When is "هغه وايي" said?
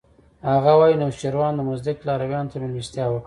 0.51-0.95